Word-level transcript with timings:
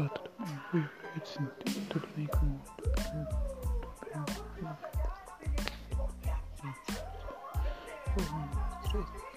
relato 0.00 0.30
it's 1.16 1.34
to 1.34 1.80
tudo 1.90 2.08
bem 2.16 2.26
com. 2.26 2.60
Um. 8.16 9.29